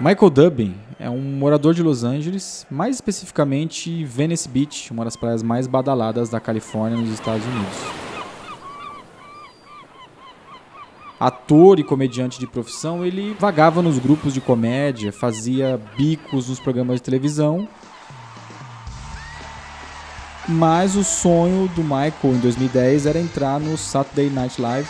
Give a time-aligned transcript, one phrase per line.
[0.00, 5.40] Michael Dubin é um morador de Los Angeles, mais especificamente Venice Beach, uma das praias
[5.40, 7.78] mais badaladas da Califórnia nos Estados Unidos.
[11.18, 16.96] Ator e comediante de profissão, ele vagava nos grupos de comédia, fazia bicos nos programas
[16.96, 17.68] de televisão.
[20.48, 24.88] Mas o sonho do Michael em 2010 era entrar no Saturday Night Live,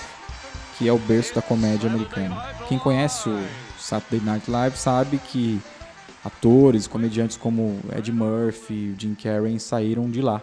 [0.78, 2.42] que é o berço da comédia americana.
[2.68, 3.38] Quem conhece o
[3.84, 5.60] Saturday Night Live sabe que
[6.24, 10.40] atores, comediantes como Ed Murphy, Jim Carrey saíram de lá.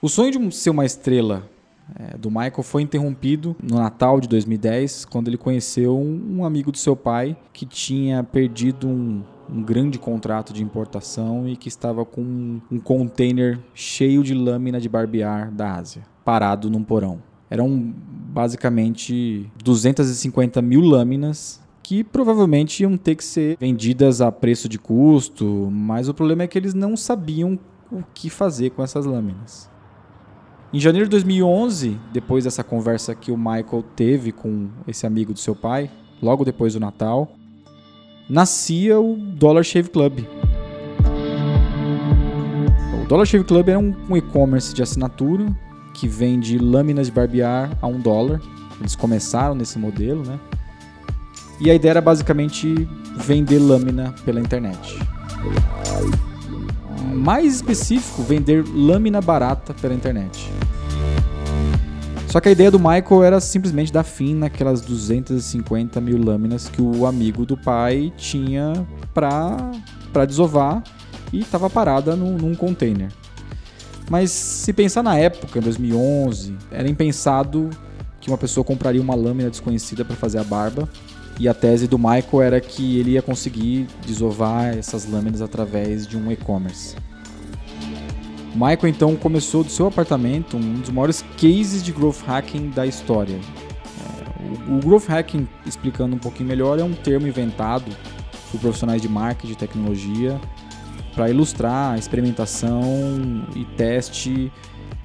[0.00, 1.48] O sonho de ser uma estrela
[1.94, 6.78] é, do Michael foi interrompido no Natal de 2010, quando ele conheceu um, amigo do
[6.78, 12.22] seu pai que tinha perdido um, um, grande contrato de importação e que estava com
[12.22, 17.22] um, um container cheio de lâmina de barbear da Ásia, parado num porão.
[17.52, 17.94] Eram
[18.32, 25.68] basicamente 250 mil lâminas que provavelmente iam ter que ser vendidas a preço de custo,
[25.70, 27.58] mas o problema é que eles não sabiam
[27.90, 29.70] o que fazer com essas lâminas.
[30.72, 35.38] Em janeiro de 2011, depois dessa conversa que o Michael teve com esse amigo do
[35.38, 35.90] seu pai,
[36.22, 37.30] logo depois do Natal,
[38.30, 40.20] nascia o Dollar Shave Club.
[43.02, 45.54] O Dollar Shave Club um, um e-commerce de assinatura
[45.94, 48.40] que vende lâminas de barbear a um dólar.
[48.80, 50.38] Eles começaram nesse modelo, né?
[51.60, 54.98] E a ideia era basicamente vender lâmina pela internet.
[57.14, 60.50] Mais específico, vender lâmina barata pela internet.
[62.26, 66.80] Só que a ideia do Michael era simplesmente dar fim naquelas 250 mil lâminas que
[66.80, 70.82] o amigo do pai tinha para desovar
[71.30, 73.08] e estava parada num, num container.
[74.12, 77.70] Mas se pensar na época, em 2011, era impensado
[78.20, 80.86] que uma pessoa compraria uma lâmina desconhecida para fazer a barba.
[81.40, 86.18] E a tese do Michael era que ele ia conseguir desovar essas lâminas através de
[86.18, 86.94] um e-commerce.
[88.54, 93.36] Michael então começou do seu apartamento um dos maiores cases de growth hacking da história.
[93.38, 97.90] É, o, growth hacking, explicando um pouquinho melhor, é um termo inventado
[98.50, 100.38] por profissionais de marketing e tecnologia
[101.14, 102.80] para ilustrar a experimentação
[103.54, 104.52] e teste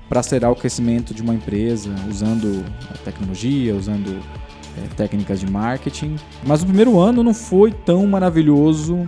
[0.09, 2.63] para acelerar o crescimento de uma empresa usando
[3.03, 4.23] tecnologia, usando
[4.77, 6.15] é, técnicas de marketing.
[6.45, 9.07] Mas o primeiro ano não foi tão maravilhoso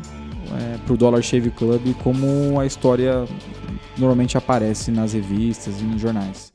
[0.60, 3.26] é, para o Dollar Shave Club como a história
[3.98, 6.52] normalmente aparece nas revistas e nos jornais.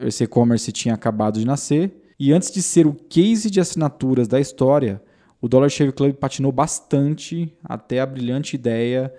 [0.00, 4.40] Esse e-commerce tinha acabado de nascer e antes de ser o case de assinaturas da
[4.40, 5.02] história,
[5.40, 9.12] o Dollar Shave Club patinou bastante até a brilhante ideia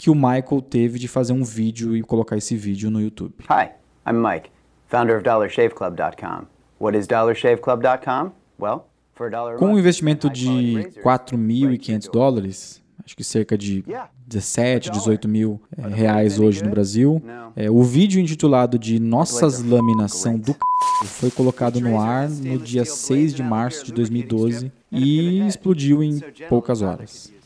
[0.00, 3.34] que o Michael teve de fazer um vídeo e colocar esse vídeo no YouTube.
[3.50, 3.68] Hi,
[4.06, 4.48] I'm Mike,
[4.86, 6.46] founder of DollarShaveClub.com.
[6.80, 8.32] What is DollarShaveClub.com?
[8.58, 13.84] Well, for a dollar Com um investimento de 4.500 dólares, acho que cerca de
[14.26, 17.22] 17, 18 mil é, reais hoje no Brasil.
[17.54, 20.58] É, o vídeo intitulado de Nossas Lâminas são do c...
[21.04, 26.80] foi colocado no ar no dia 6 de março de 2012 e explodiu em poucas
[26.80, 27.38] horas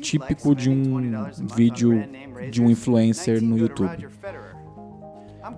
[0.00, 2.04] típico de um vídeo
[2.50, 4.08] de um influencer no YouTube.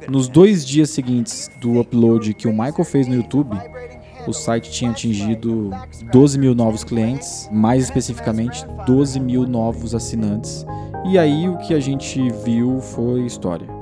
[0.09, 3.56] Nos dois dias seguintes do upload que o Michael fez no YouTube,
[4.27, 5.71] o site tinha atingido
[6.11, 10.65] 12 mil novos clientes, mais especificamente 12 mil novos assinantes.
[11.06, 13.74] E aí o que a gente viu foi história.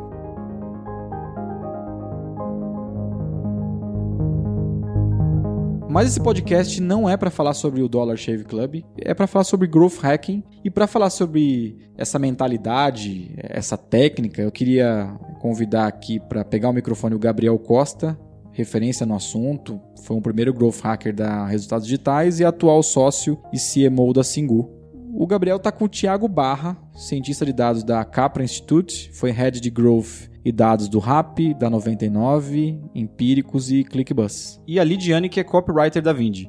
[5.92, 9.44] Mas esse podcast não é para falar sobre o Dollar Shave Club, é para falar
[9.44, 16.18] sobre growth hacking e para falar sobre essa mentalidade, essa técnica, eu queria convidar aqui
[16.18, 18.18] para pegar o microfone o Gabriel Costa,
[18.52, 23.58] referência no assunto, foi um primeiro growth hacker da Resultados Digitais e atual sócio e
[23.58, 24.70] CMO da Singu.
[25.14, 29.60] O Gabriel está com o Thiago Barra, cientista de dados da Capra Institute, foi head
[29.60, 34.60] de growth e dados do Rap, da 99, Empíricos e ClickBus.
[34.66, 36.46] E a Lidiane, que é copywriter da Vind.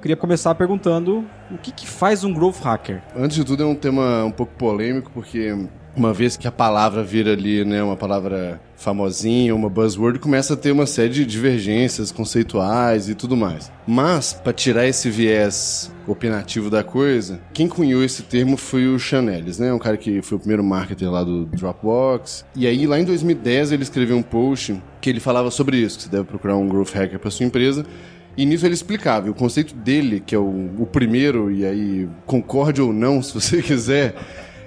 [0.00, 3.02] Queria começar perguntando o que, que faz um growth hacker?
[3.16, 7.02] Antes de tudo, é um tema um pouco polêmico, porque uma vez que a palavra
[7.02, 12.12] vira ali, né, uma palavra famosinha, uma buzzword, começa a ter uma série de divergências
[12.12, 13.72] conceituais e tudo mais.
[13.86, 19.58] Mas, para tirar esse viés opinativo da coisa, quem cunhou esse termo foi o Chanelis,
[19.58, 19.72] né?
[19.72, 22.44] Um cara que foi o primeiro marketer lá do Dropbox.
[22.54, 26.04] E aí, lá em 2010, ele escreveu um post que ele falava sobre isso, que
[26.04, 27.84] você deve procurar um growth hacker para sua empresa.
[28.36, 29.26] E nisso ele explicava.
[29.28, 33.32] E o conceito dele, que é o, o primeiro, e aí concorde ou não, se
[33.32, 34.14] você quiser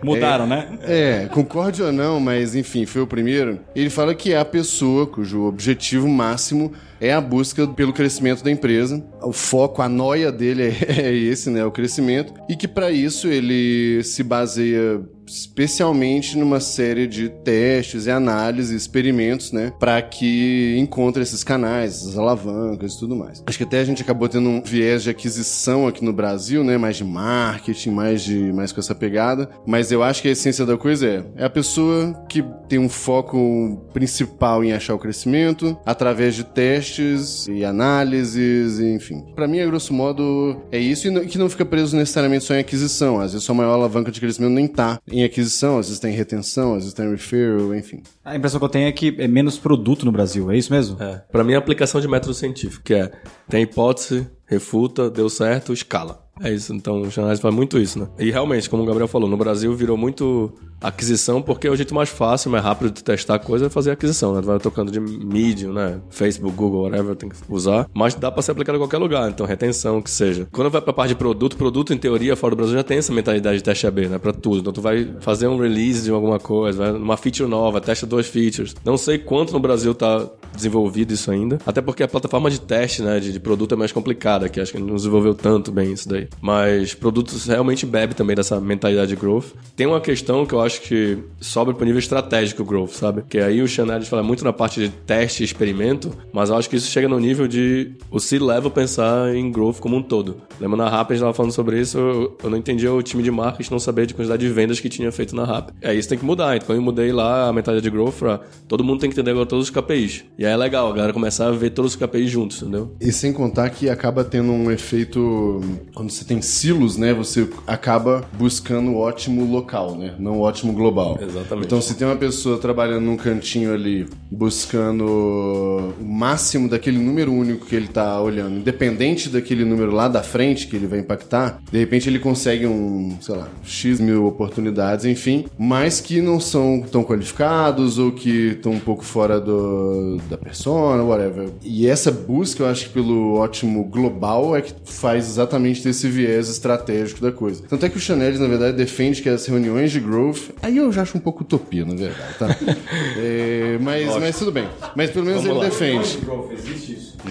[0.04, 0.80] Mudaram, é, né?
[0.84, 3.60] É, concorde ou não, mas enfim, foi o primeiro.
[3.76, 8.52] Ele fala que é a pessoa cujo objetivo máximo é a busca pelo crescimento da
[8.52, 9.04] empresa.
[9.22, 11.64] O foco, a noia dele é, é esse, né?
[11.66, 12.34] O crescimento.
[12.50, 19.52] E que para isso ele se baseia especialmente numa série de testes e análises, experimentos,
[19.52, 23.44] né, para que encontre esses canais, essas alavancas e tudo mais.
[23.46, 26.78] Acho que até a gente acabou tendo um viés de aquisição aqui no Brasil, né,
[26.78, 30.66] mais de marketing, mais de mais com essa pegada, mas eu acho que a essência
[30.66, 35.78] da coisa é é a pessoa que tem um foco principal em achar o crescimento
[35.86, 39.24] através de testes e análises, e, enfim.
[39.36, 42.60] Para mim, a grosso modo, é isso e que não fica preso necessariamente só em
[42.60, 43.20] aquisição.
[43.20, 46.84] Às vezes, sua maior alavanca de crescimento nem tá aquisição, às vezes tem retenção, às
[46.84, 48.02] vezes tem referral, enfim.
[48.24, 51.02] A impressão que eu tenho é que é menos produto no Brasil, é isso mesmo?
[51.02, 51.24] É.
[51.32, 53.12] Pra mim, é a aplicação de método científico, que é
[53.48, 56.26] tem hipótese, refuta, deu certo, escala.
[56.42, 58.08] É isso, então o jornalismo faz muito isso, né?
[58.18, 61.94] E realmente, como o Gabriel falou, no Brasil virou muito aquisição porque é o jeito
[61.94, 64.42] mais fácil, mais rápido de testar a coisa é fazer aquisição, né?
[64.42, 66.00] Vai tocando de Medium, né?
[66.10, 67.88] Facebook, Google, whatever, tem que usar.
[67.94, 70.48] Mas dá pra ser aplicado em qualquer lugar, então retenção, que seja.
[70.52, 73.14] Quando vai pra parte de produto, produto em teoria fora do Brasil já tem essa
[73.14, 74.18] mentalidade de teste AB, né?
[74.18, 74.60] Pra tudo.
[74.60, 78.28] Então tu vai fazer um release de alguma coisa, vai uma feature nova, testa duas
[78.28, 78.76] features.
[78.84, 81.60] Não sei quanto no Brasil tá desenvolvido isso ainda.
[81.66, 84.72] Até porque a plataforma de teste, né, de, de produto é mais complicada, que acho
[84.72, 86.28] que não desenvolveu tanto bem isso daí.
[86.42, 89.48] Mas produtos realmente bebe também dessa mentalidade de growth.
[89.76, 93.24] Tem uma questão que eu acho que sobra pro nível estratégico growth, sabe?
[93.28, 96.70] Que aí o Chanel fala muito na parte de teste e experimento, mas eu acho
[96.70, 100.42] que isso chega no nível de o C-level pensar em growth como um todo.
[100.60, 103.24] Lembra na Rap, a gente tava falando sobre isso, eu, eu não entendia o time
[103.24, 105.72] de marketing não saber de quantidade de vendas que tinha feito na Rap.
[105.82, 106.58] É, isso tem que mudar.
[106.58, 109.46] Então eu mudei lá a mentalidade de growth pra todo mundo tem que entender agora
[109.46, 110.26] todos os KPIs.
[110.38, 112.96] E aí é legal, a galera começar a ver todos os KPIs juntos, entendeu?
[113.00, 115.62] E sem contar que acaba tendo um efeito.
[115.94, 117.14] Quando você tem silos, né?
[117.14, 120.16] Você acaba buscando o ótimo local, né?
[120.20, 121.18] Não o ótimo global.
[121.22, 121.66] Exatamente.
[121.66, 127.66] Então, se tem uma pessoa trabalhando num cantinho ali, buscando o máximo daquele número único
[127.66, 131.78] que ele tá olhando, independente daquele número lá da frente que ele vai impactar, de
[131.80, 137.04] repente ele consegue um, sei lá, X mil oportunidades, enfim, mas que não são tão
[137.04, 141.50] qualificados ou que estão um pouco fora do, da persona, whatever.
[141.64, 146.50] E essa busca, eu acho que pelo ótimo global é que faz exatamente desse viés
[146.50, 147.64] estratégico da coisa.
[147.68, 150.92] Tanto é que o Chanel, na verdade, defende que as reuniões de growth, aí eu
[150.92, 152.48] já acho um pouco utopia, na verdade, tá?
[153.18, 154.68] É, mas, mas tudo bem.
[154.96, 155.70] Mas pelo menos Vamos ele lá.
[155.70, 156.20] defende.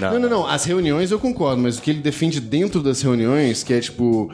[0.00, 0.46] Não, não, não.
[0.46, 4.30] As reuniões eu concordo, mas o que ele defende dentro das reuniões, que é tipo.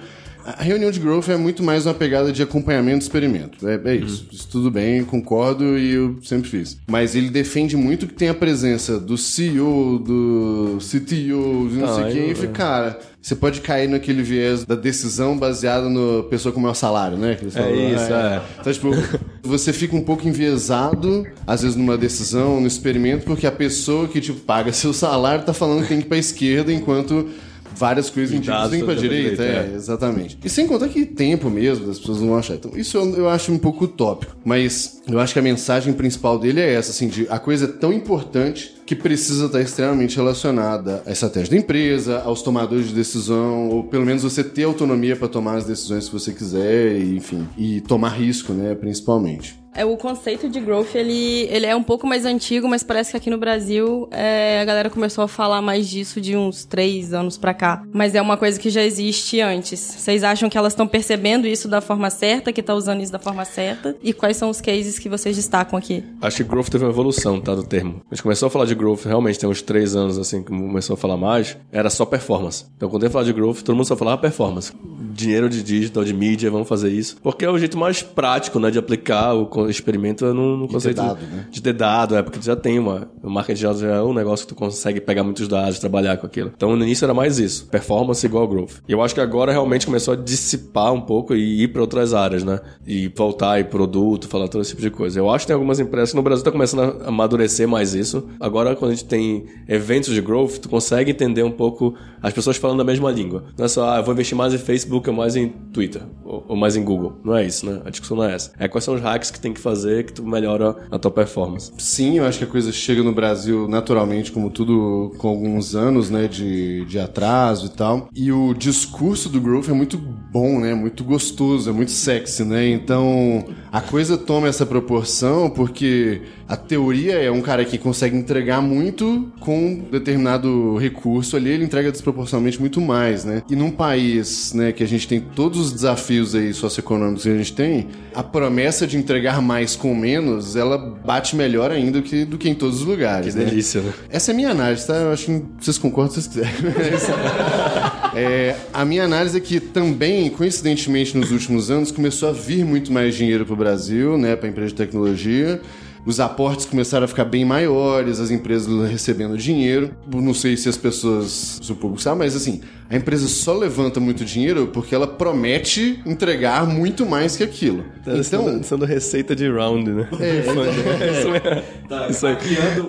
[0.47, 3.67] A reunião de growth é muito mais uma pegada de acompanhamento e experimento.
[3.67, 4.27] É, é isso.
[4.31, 6.79] Isso tudo bem, concordo e eu sempre fiz.
[6.87, 11.95] Mas ele defende muito que tem a presença do CEO, do CTO, de não Ah,
[11.95, 12.99] sei quem, eu- e fica, cara.
[13.23, 17.37] Você pode cair naquele viés da decisão baseada no pessoa com o maior salário, né?
[17.37, 18.43] Que eles falam, isso, é.
[18.61, 18.91] Então, tipo,
[19.43, 24.21] você fica um pouco enviesado, às vezes numa decisão, no experimento, porque a pessoa que,
[24.21, 27.31] tipo, paga seu salário tá falando que tem que ir pra esquerda, enquanto
[27.77, 29.31] várias coisas pra estão pra direita.
[29.31, 29.75] direita, É, é.
[29.75, 30.39] exatamente.
[30.45, 32.55] E sem contar que tempo mesmo, as pessoas não vão achar.
[32.55, 34.37] Então, isso eu, eu acho um pouco utópico.
[34.45, 37.69] Mas eu acho que a mensagem principal dele é essa, assim, de a coisa é
[37.69, 43.69] tão importante que precisa estar extremamente relacionada à estratégia da empresa, aos tomadores de decisão,
[43.71, 47.49] ou pelo menos você ter autonomia para tomar as decisões que você quiser, e, enfim,
[47.57, 49.59] e tomar risco, né, principalmente.
[49.75, 53.17] É, o conceito de growth, ele, ele é um pouco mais antigo, mas parece que
[53.17, 57.37] aqui no Brasil é, a galera começou a falar mais disso de uns três anos
[57.37, 57.83] pra cá.
[57.93, 59.81] Mas é uma coisa que já existe antes.
[59.81, 63.19] Vocês acham que elas estão percebendo isso da forma certa, que tá usando isso da
[63.19, 63.97] forma certa?
[64.01, 66.05] E quais são os cases que vocês destacam aqui?
[66.23, 68.01] Acho que growth teve uma evolução, tá, do termo.
[68.11, 70.95] A gente começou a falar de growth, realmente, tem uns três anos, assim, que começou
[70.95, 72.65] a falar mais, era só performance.
[72.77, 74.73] Então, quando eu falar de growth, todo mundo só falava performance.
[75.13, 77.17] Dinheiro de digital, de mídia, vamos fazer isso.
[77.23, 80.97] Porque é o jeito mais prático, né, de aplicar o experimento no, no conceito...
[80.97, 81.47] dado, né?
[81.51, 83.09] De ter dado, é, porque tu já tem uma...
[83.23, 86.27] O marketing já já é um negócio que tu consegue pegar muitos dados, trabalhar com
[86.27, 86.53] aquilo.
[86.55, 87.67] Então, no início era mais isso.
[87.67, 88.75] Performance igual growth.
[88.89, 92.15] E eu acho que agora realmente começou a dissipar um pouco e ir para outras
[92.15, 92.61] áreas, né?
[92.87, 95.19] E voltar e produto, falar todo esse tipo de coisa.
[95.19, 98.29] Eu acho que tem algumas empresas que no Brasil tá começando a amadurecer mais isso.
[98.39, 102.57] Agora, quando a gente tem eventos de growth, tu consegue entender um pouco as pessoas
[102.57, 103.45] falando a mesma língua.
[103.57, 106.45] Não é só, ah, eu vou investir mais em Facebook ou mais em Twitter, ou,
[106.49, 107.19] ou mais em Google.
[107.25, 107.81] Não é isso, né?
[107.85, 108.53] A discussão não é essa.
[108.59, 111.73] É quais são os hacks que tem que fazer que tu melhora a tua performance.
[111.79, 116.11] Sim, eu acho que a coisa chega no Brasil naturalmente, como tudo com alguns anos,
[116.11, 118.09] né, de, de atraso e tal.
[118.15, 122.69] E o discurso do Growth é muito bom, né, muito gostoso, é muito sexy, né?
[122.69, 128.63] Então, A coisa toma essa proporção porque a teoria é um cara que consegue entregar
[128.63, 133.43] muito com determinado recurso ali, ele entrega desproporcionalmente muito mais, né?
[133.51, 137.37] E num país, né, que a gente tem todos os desafios aí socioeconômicos que a
[137.37, 142.25] gente tem, a promessa de entregar mais com menos, ela bate melhor ainda do que,
[142.25, 143.47] do que em todos os lugares, Que né?
[143.47, 143.93] delícia, né?
[144.09, 144.95] Essa é a minha análise, tá?
[144.95, 147.95] Eu acho que vocês concordam se vocês quiserem.
[148.15, 152.93] É, a minha análise é que também, coincidentemente, nos últimos anos, começou a vir muito
[152.93, 155.61] mais dinheiro para o Brasil, né, para empresa de tecnologia.
[156.07, 159.91] Os aportes começaram a ficar bem maiores, as empresas recebendo dinheiro.
[160.07, 163.99] Não sei se as pessoas, se o público sabe, mas assim, a empresa só levanta
[164.01, 167.85] muito dinheiro porque ela promete entregar muito mais que aquilo.
[168.05, 170.07] Tá Então, sendo, sendo receita de round, né?
[170.21, 170.41] É,
[171.11, 171.63] isso mesmo.
[171.89, 172.37] Tá isso aí.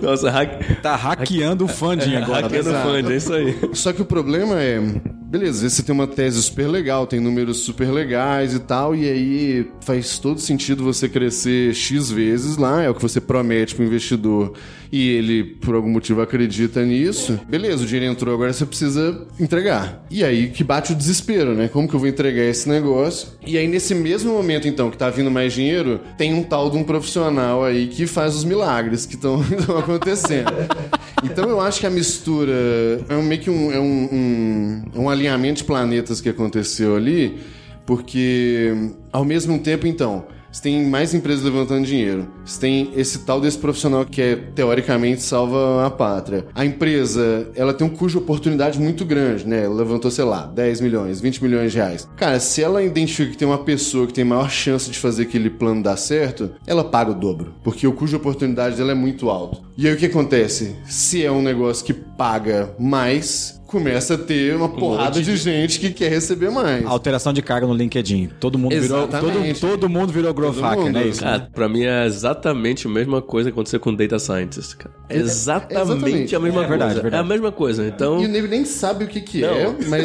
[0.02, 2.42] Nossa, hack, Tá hackeando o funding agora.
[2.42, 2.82] hackeando né?
[2.82, 3.56] fund, é isso aí.
[3.72, 4.78] Só que o problema é,
[5.26, 9.68] beleza, você tem uma tese super legal, tem números super legais e tal, e aí
[9.80, 14.52] faz todo sentido você crescer X vezes lá, é o que você promete pro investidor,
[14.90, 17.38] e ele, por algum motivo, acredita nisso.
[17.48, 20.06] Beleza, o dinheiro entrou, agora você precisa entregar.
[20.10, 21.68] E aí que bate o desespero, né?
[21.68, 23.28] Como que eu vou entregar esse negócio?
[23.44, 26.76] E aí, nesse mesmo momento, então, que tá vindo mais dinheiro, tem um tal de
[26.76, 29.40] um profissional aí que faz os milagres que estão
[29.78, 30.52] acontecendo.
[31.24, 32.52] Então eu acho que a mistura
[33.08, 37.38] é meio que um, é um, um, um alinhamento de planetas que aconteceu ali,
[37.84, 38.72] porque
[39.12, 42.28] ao mesmo tempo, então, você tem mais empresas levantando dinheiro.
[42.46, 46.46] Você tem esse tal desse profissional que é, teoricamente salva a pátria.
[46.54, 49.64] A empresa, ela tem um custo de oportunidade muito grande, né?
[49.64, 52.08] Ela levantou, sei lá, 10 milhões, 20 milhões de reais.
[52.16, 55.50] Cara, se ela identifica que tem uma pessoa que tem maior chance de fazer aquele
[55.50, 57.52] plano dar certo, ela paga o dobro.
[57.64, 59.62] Porque o custo de oportunidade dela é muito alto.
[59.76, 60.76] E aí o que acontece?
[60.86, 65.90] Se é um negócio que paga mais, começa a ter uma porrada de gente que
[65.90, 66.86] quer receber mais.
[66.86, 68.30] Alteração de carga no LinkedIn.
[68.40, 69.60] Todo mundo virou, todo, Exatamente.
[69.60, 71.08] todo mundo virou growth hacker, né?
[71.08, 71.20] Isso.
[71.20, 74.94] Cara, pra mim é exatamente a mesma coisa que aconteceu com Data Scientist, cara.
[75.08, 76.36] É exatamente, exatamente.
[76.36, 76.68] a mesma É coisa.
[76.68, 77.14] verdade, verdade.
[77.14, 77.86] É a mesma coisa.
[77.86, 80.04] Então, E o nego nem sabe o que que Não, é, mas,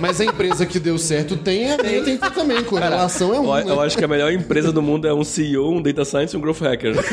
[0.00, 2.62] mas a empresa que deu certo tem, a minha tem também.
[2.64, 3.64] Correlação é eu, um, né?
[3.66, 6.36] eu acho que a melhor empresa do mundo é um CEO, um Data Scientist e
[6.36, 6.94] um Growth Hacker.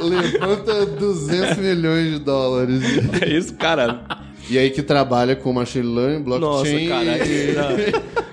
[0.00, 2.82] Levanta 200 milhões de dólares.
[3.20, 4.02] É isso, cara.
[4.48, 7.26] E aí que trabalha com machine learning, Nossa, blockchain cara.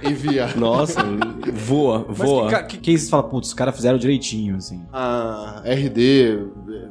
[0.04, 0.58] e, e VR.
[0.58, 1.02] Nossa,
[1.76, 2.46] voa, Mas voa.
[2.48, 4.82] que, ca- que, que vocês falam, putz, os caras fizeram direitinho, assim.
[4.92, 6.40] A RD,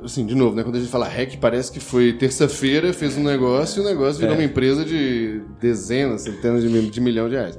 [0.05, 0.63] assim, de novo, né?
[0.63, 4.19] Quando a gente fala hack, parece que foi terça-feira, fez um negócio e o negócio
[4.21, 7.59] virou uma empresa de dezenas, centenas de, de milhão de reais.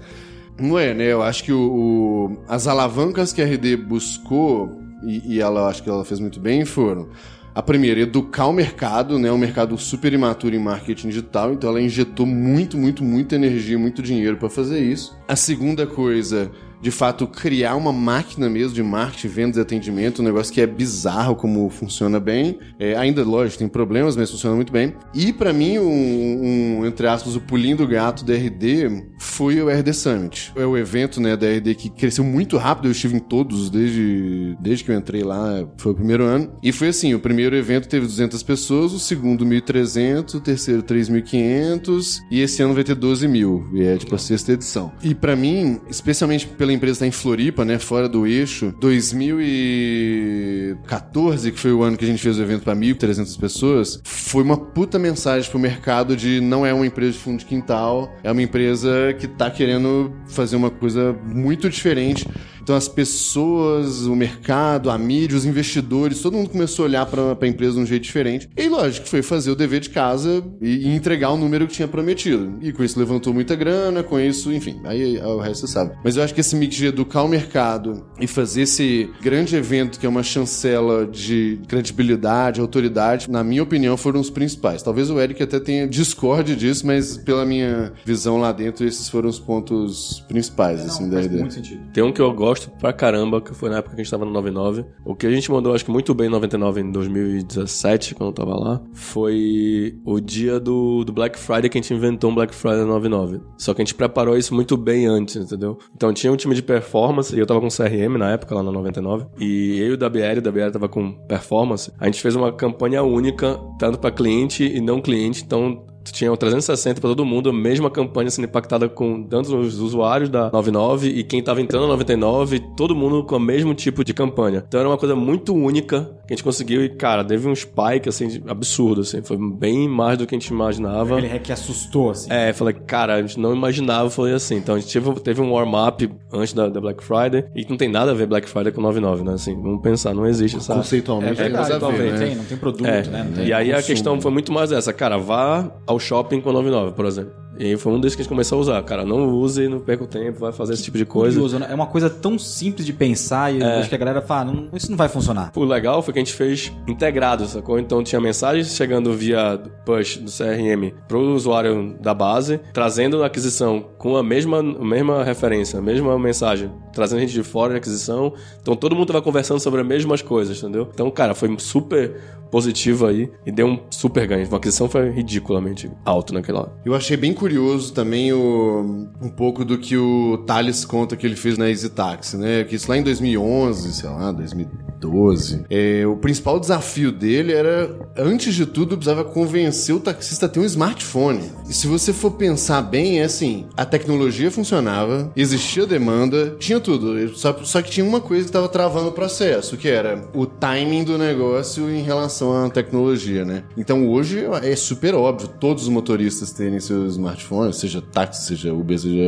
[0.59, 1.05] Não é, né?
[1.11, 4.69] Eu acho que o, o- as alavancas que a RD buscou,
[5.05, 7.09] e, e ela eu acho que ela fez muito bem, foram.
[7.53, 9.29] A primeira, educar o mercado, né?
[9.29, 14.01] Um mercado super imaturo em marketing digital, então ela injetou muito, muito, muita energia, muito
[14.01, 15.17] dinheiro para fazer isso.
[15.27, 16.49] A segunda coisa,
[16.81, 20.67] de fato, criar uma máquina mesmo de marketing, vendas e atendimento, um negócio que é
[20.67, 22.59] bizarro como funciona bem.
[22.79, 24.93] É, ainda, lógico, tem problemas, mas funciona muito bem.
[25.13, 29.69] E para mim, um, um, entre aspas, o pulinho do gato da RD foi o
[29.69, 30.51] RD Summit.
[30.55, 34.57] É o evento né, da RD que cresceu muito rápido, eu estive em todos desde,
[34.59, 36.51] desde que eu entrei lá, foi o primeiro ano.
[36.63, 42.21] E foi assim, o primeiro evento teve 200 pessoas, o segundo 1.300, o terceiro 3.500
[42.31, 44.91] e esse ano vai ter 12 mil, e é tipo a sexta edição.
[45.03, 51.59] E para mim, especialmente pela empresa estar em Floripa, né, fora do eixo, 2014, que
[51.59, 54.99] foi o ano que a gente fez o evento para 1.300 pessoas, foi uma puta
[54.99, 59.13] mensagem pro mercado de não é uma empresa de fundo de quintal, é uma empresa
[59.19, 62.25] que tá querendo fazer uma coisa muito diferente.
[62.71, 67.37] Então as pessoas, o mercado, a mídia, os investidores, todo mundo começou a olhar para
[67.41, 68.49] a empresa de um jeito diferente.
[68.55, 71.87] E lógico, foi fazer o dever de casa e, e entregar o número que tinha
[71.87, 72.59] prometido.
[72.61, 75.97] E com isso levantou muita grana, com isso, enfim, aí o resto você sabe.
[76.01, 79.99] Mas eu acho que esse mix de educar o mercado e fazer esse grande evento
[79.99, 84.81] que é uma chancela de credibilidade, autoridade, na minha opinião, foram os principais.
[84.81, 89.27] Talvez o Eric até tenha discorde disso, mas pela minha visão lá dentro, esses foram
[89.27, 91.51] os pontos principais, assim, da ideia.
[91.51, 91.81] sentido.
[91.91, 94.25] Tem um que eu gosto pra caramba, que foi na época que a gente tava
[94.25, 94.85] no 99.
[95.05, 98.33] O que a gente mandou, acho que muito bem em 99, em 2017, quando eu
[98.33, 102.53] tava lá, foi o dia do, do Black Friday que a gente inventou um Black
[102.53, 103.41] Friday 99.
[103.57, 105.77] Só que a gente preparou isso muito bem antes, entendeu?
[105.95, 108.71] Então tinha um time de performance, e eu tava com CRM na época, lá na
[108.71, 112.51] 99, e eu e o WR, o WR tava com performance, a gente fez uma
[112.51, 117.24] campanha única, tanto pra cliente e não cliente, então tu tinha o 360 pra todo
[117.25, 121.62] mundo, a mesma campanha sendo impactada com tanto os usuários da 99 e quem tava
[121.62, 124.63] entrando na 99, todo mundo com o mesmo tipo de campanha.
[124.67, 128.08] Então era uma coisa muito única que a gente conseguiu e, cara, teve um spike,
[128.08, 129.22] assim, absurdo, assim.
[129.22, 131.15] Foi bem mais do que a gente imaginava.
[131.17, 132.31] Aquele hack que assustou, assim.
[132.31, 134.55] É, falei, cara, a gente não imaginava foi assim.
[134.55, 137.89] Então a gente teve, teve um warm-up antes da, da Black Friday e não tem
[137.89, 139.34] nada a ver Black Friday com 99, né?
[139.34, 140.74] Assim, vamos pensar, não existe essa...
[140.75, 142.25] Conceitualmente É tem a verdade, ver, não né?
[142.25, 143.24] tem, não tem produto, É, né?
[143.24, 143.88] Não tem e aí a consumo.
[143.88, 147.33] questão foi muito mais essa, cara, vá ao shopping com 99, por exemplo.
[147.58, 149.79] E aí foi um desses que a gente começou a usar, cara, não use, não
[149.79, 151.36] perca o tempo, vai fazer esse tipo de coisa.
[151.36, 151.67] Curioso, né?
[151.70, 154.70] É uma coisa tão simples de pensar e eu acho que a galera fala, não,
[154.74, 155.51] isso não vai funcionar.
[155.55, 157.77] O legal foi que a gente fez integrado, sacou?
[157.77, 163.86] Então tinha mensagens chegando via push do CRM pro usuário da base, trazendo a aquisição
[163.98, 168.34] com a mesma, a mesma referência, a mesma mensagem, trazendo gente de fora de aquisição.
[168.62, 170.89] Então todo mundo tava conversando sobre as mesmas coisas, entendeu?
[170.93, 172.15] Então, cara, foi super
[172.51, 174.48] positivo aí e deu um super ganho.
[174.51, 176.74] A aquisição foi ridiculamente alto naquela hora.
[176.84, 177.50] Eu achei bem curioso
[177.93, 182.38] também o, um pouco do que o Thales conta que ele fez na Easy Taxi,
[182.38, 182.63] né?
[182.63, 185.65] Que isso lá em 2011, sei lá, 2012.
[185.70, 190.60] É, o principal desafio dele era, antes de tudo, precisava convencer o taxista a ter
[190.60, 191.51] um smartphone.
[191.67, 197.36] E se você for pensar bem, é assim, a tecnologia funcionava, existia demanda, tinha tudo.
[197.36, 201.03] Só, só que tinha uma coisa que estava travando o processo, que era o timing
[201.03, 203.63] do negócio em relação à tecnologia, né?
[203.77, 207.30] Então hoje é super óbvio todos os motoristas terem seus smartphones,
[207.73, 209.21] seja táxi, seja Uber, seja,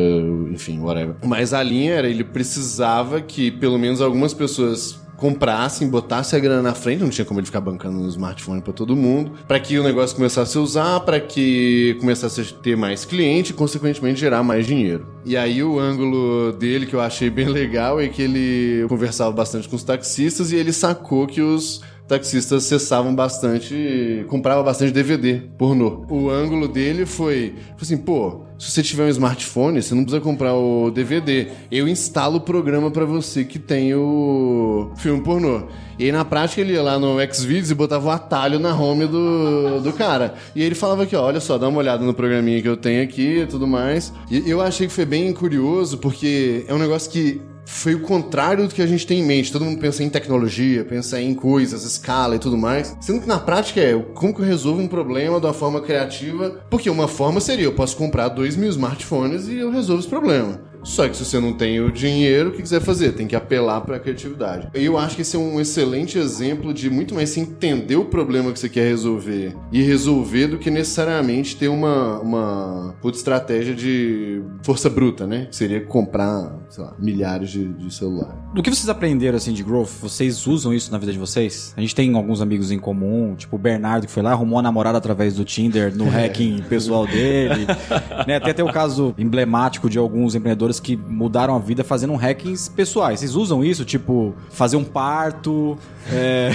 [0.51, 1.15] enfim, whatever.
[1.24, 6.62] Mas a linha era, ele precisava que pelo menos algumas pessoas comprassem, botassem a grana
[6.62, 9.79] na frente, não tinha como ele ficar bancando no smartphone pra todo mundo, pra que
[9.79, 14.43] o negócio começasse a usar, pra que começasse a ter mais cliente e, consequentemente, gerar
[14.43, 15.07] mais dinheiro.
[15.24, 19.69] E aí o ângulo dele que eu achei bem legal é que ele conversava bastante
[19.69, 21.81] com os taxistas e ele sacou que os
[22.13, 26.05] taxistas cessavam bastante, comprava bastante DVD pornô.
[26.10, 30.22] O ângulo dele foi, foi assim, pô, se você tiver um smartphone, você não precisa
[30.22, 31.48] comprar o DVD.
[31.72, 35.63] Eu instalo o programa pra você que tem o filme pornô.
[35.98, 39.08] E aí, na prática, ele ia lá no Xvideos e botava o atalho na home
[39.08, 40.36] do, do cara.
[40.55, 42.77] E aí ele falava aqui, ó, olha só, dá uma olhada no programinha que eu
[42.77, 44.13] tenho aqui e tudo mais.
[44.29, 48.67] E eu achei que foi bem curioso, porque é um negócio que foi o contrário
[48.67, 49.51] do que a gente tem em mente.
[49.51, 52.96] Todo mundo pensa em tecnologia, pensa em coisas, escala e tudo mais.
[53.01, 56.62] Sendo que na prática é como que eu resolvo um problema de uma forma criativa.
[56.70, 60.73] Porque uma forma seria, eu posso comprar dois mil smartphones e eu resolvo esse problema.
[60.83, 63.13] Só que se você não tem o dinheiro, o que quiser fazer?
[63.13, 64.69] Tem que apelar para a criatividade.
[64.75, 68.05] E eu acho que esse é um excelente exemplo de muito mais se entender o
[68.05, 73.73] problema que você quer resolver e resolver do que necessariamente ter uma, uma puta estratégia
[73.73, 75.47] de força bruta, né?
[75.49, 78.35] Que seria comprar, sei lá, milhares de, de celular.
[78.53, 79.89] Do que vocês aprenderam, assim, de growth?
[80.01, 81.74] Vocês usam isso na vida de vocês?
[81.77, 84.61] A gente tem alguns amigos em comum, tipo o Bernardo, que foi lá, arrumou a
[84.61, 87.65] namorada através do Tinder, no hacking pessoal dele.
[88.27, 88.35] né?
[88.35, 93.20] Até tem o caso emblemático de alguns empreendedores que mudaram a vida fazendo hackings pessoais.
[93.20, 93.86] Vocês usam isso?
[93.86, 95.77] Tipo, fazer um parto,
[96.12, 96.51] é...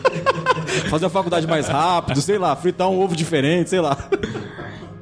[0.88, 3.96] fazer uma faculdade mais rápido, sei lá, fritar um ovo diferente, sei lá.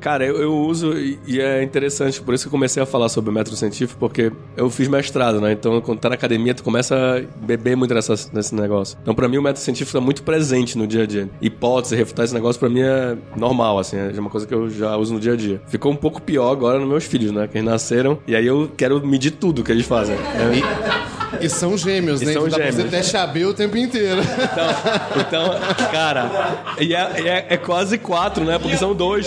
[0.01, 3.31] Cara, eu, eu uso e, é interessante, por isso que eu comecei a falar sobre
[3.31, 5.53] o método científico, porque eu fiz mestrado, né?
[5.53, 8.97] Então, quando tá na academia, tu começa a beber muito nessa, nesse negócio.
[9.03, 11.29] Então, pra mim, o método científico é muito presente no dia a dia.
[11.41, 14.97] Hipótese, refutar esse negócio, pra mim é normal, assim, é uma coisa que eu já
[14.97, 15.61] uso no dia a dia.
[15.67, 17.47] Ficou um pouco pior agora nos meus filhos, né?
[17.47, 20.17] Que eles nasceram, e aí eu quero medir tudo que eles fazem.
[20.17, 21.10] É,
[21.40, 22.33] E são gêmeos, E né?
[22.33, 22.90] são Então dá pra gêmeos.
[23.07, 24.20] você AB o tempo inteiro.
[24.22, 26.31] Então, então cara,
[26.79, 28.59] e é, é- é quase quatro, né?
[28.59, 29.26] Porque são dois.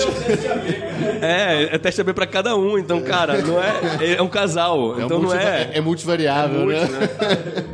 [1.26, 2.78] É, é teste AB pra cada um.
[2.78, 4.14] Então, cara, não é.
[4.16, 4.96] É um casal.
[5.00, 5.72] então não multi- é.
[5.74, 7.10] é multivariável, muito, né?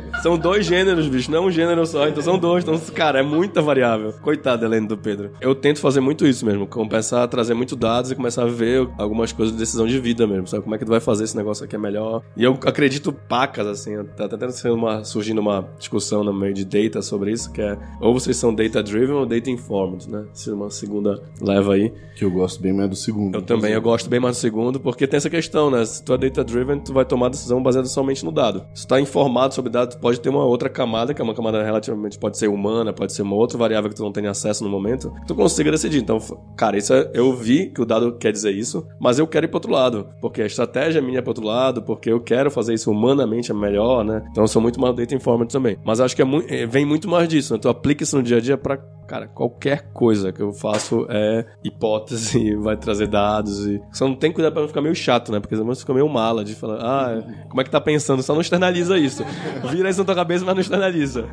[0.22, 2.62] São dois gêneros, bicho, não é um gênero só, então são dois.
[2.62, 4.12] Então, cara, é muita variável.
[4.20, 5.30] Coitado, Helene do Pedro.
[5.40, 8.86] Eu tento fazer muito isso mesmo, começar a trazer muito dados e começar a ver
[8.98, 10.62] algumas coisas de decisão de vida mesmo, sabe?
[10.62, 12.20] Como é que tu vai fazer esse negócio aqui é melhor.
[12.36, 16.66] E eu acredito pacas, assim, tá até sendo uma, surgindo uma discussão no meio de
[16.66, 20.24] data sobre isso, que é ou vocês são data-driven ou data-informed, né?
[20.34, 21.90] Se uma segunda leva aí.
[22.14, 23.39] Que eu gosto bem mais do segundo.
[23.42, 25.84] Também, eu gosto bem mais do segundo, porque tem essa questão, né?
[25.84, 28.64] Se tu é data-driven, tu vai tomar decisão baseada somente no dado.
[28.74, 31.34] Se tu tá informado sobre dado, tu pode ter uma outra camada, que é uma
[31.34, 34.62] camada relativamente, pode ser humana, pode ser uma outra variável que tu não tem acesso
[34.64, 35.98] no momento, tu consiga decidir.
[35.98, 36.18] Então,
[36.56, 39.48] cara, isso é- eu vi que o dado quer dizer isso, mas eu quero ir
[39.48, 42.74] pro outro lado, porque a estratégia minha é pro outro lado, porque eu quero fazer
[42.74, 44.22] isso humanamente é melhor, né?
[44.30, 45.76] Então eu sou muito mais data informed também.
[45.84, 47.58] Mas acho que é mui- eh, vem muito mais disso, né?
[47.60, 48.76] Tu aplica isso no dia a dia pra,
[49.06, 53.29] cara, qualquer coisa que eu faço é hipótese, vai trazer dados
[53.66, 53.80] e...
[53.92, 55.40] Só não tem cuidado pra não ficar meio chato, né?
[55.40, 58.22] Porque senão você fica meio mala de falar, ah, como é que tá pensando?
[58.22, 59.24] Só não externaliza isso.
[59.70, 61.28] Vira isso na tua cabeça, mas não externaliza.